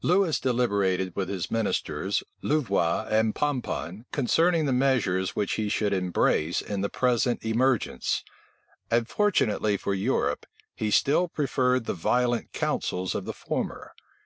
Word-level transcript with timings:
Lewis 0.00 0.40
deliberated 0.40 1.14
with 1.14 1.28
his 1.28 1.50
ministers, 1.50 2.22
Louvois 2.40 3.06
and 3.10 3.34
Pomponne, 3.34 4.06
concerning 4.12 4.64
the 4.64 4.72
measures 4.72 5.36
which 5.36 5.56
he 5.56 5.68
should 5.68 5.92
embrace 5.92 6.62
in 6.62 6.80
the 6.80 6.88
present 6.88 7.44
emergence; 7.44 8.24
and 8.90 9.06
fortunately 9.06 9.76
for 9.76 9.92
Europe, 9.92 10.46
he 10.74 10.90
still 10.90 11.28
preferred 11.28 11.84
the 11.84 11.92
violent 11.92 12.50
counsels 12.54 13.14
of 13.14 13.26
the 13.26 13.34
former. 13.34 13.92